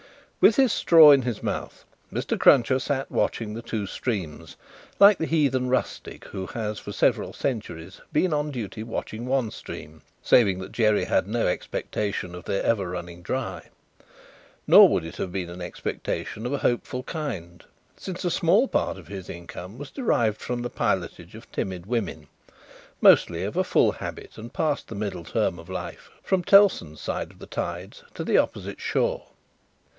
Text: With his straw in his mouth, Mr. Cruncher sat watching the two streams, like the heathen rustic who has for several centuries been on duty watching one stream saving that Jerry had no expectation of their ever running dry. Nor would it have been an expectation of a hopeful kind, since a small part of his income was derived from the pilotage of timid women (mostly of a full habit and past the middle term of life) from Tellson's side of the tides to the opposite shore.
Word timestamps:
With 0.39 0.55
his 0.55 0.73
straw 0.73 1.11
in 1.11 1.21
his 1.21 1.43
mouth, 1.43 1.85
Mr. 2.11 2.39
Cruncher 2.39 2.79
sat 2.79 3.11
watching 3.11 3.53
the 3.53 3.61
two 3.61 3.85
streams, 3.85 4.55
like 4.99 5.19
the 5.19 5.27
heathen 5.27 5.69
rustic 5.69 6.25
who 6.29 6.47
has 6.47 6.79
for 6.79 6.91
several 6.91 7.33
centuries 7.33 8.01
been 8.11 8.33
on 8.33 8.49
duty 8.49 8.81
watching 8.81 9.27
one 9.27 9.51
stream 9.51 10.01
saving 10.23 10.57
that 10.57 10.71
Jerry 10.71 11.03
had 11.05 11.27
no 11.27 11.45
expectation 11.45 12.33
of 12.33 12.45
their 12.45 12.63
ever 12.63 12.89
running 12.89 13.21
dry. 13.21 13.69
Nor 14.65 14.89
would 14.89 15.05
it 15.05 15.17
have 15.17 15.31
been 15.31 15.51
an 15.51 15.61
expectation 15.61 16.47
of 16.47 16.53
a 16.53 16.57
hopeful 16.65 17.03
kind, 17.03 17.63
since 17.95 18.25
a 18.25 18.31
small 18.31 18.67
part 18.67 18.97
of 18.97 19.07
his 19.07 19.29
income 19.29 19.77
was 19.77 19.91
derived 19.91 20.41
from 20.41 20.63
the 20.63 20.71
pilotage 20.71 21.35
of 21.35 21.51
timid 21.51 21.85
women 21.85 22.27
(mostly 22.99 23.43
of 23.43 23.55
a 23.55 23.63
full 23.63 23.91
habit 23.91 24.39
and 24.39 24.51
past 24.51 24.87
the 24.87 24.95
middle 24.95 25.23
term 25.25 25.59
of 25.59 25.69
life) 25.69 26.09
from 26.23 26.43
Tellson's 26.43 26.99
side 26.99 27.29
of 27.29 27.37
the 27.37 27.45
tides 27.45 28.03
to 28.15 28.23
the 28.23 28.39
opposite 28.39 28.81
shore. 28.81 29.25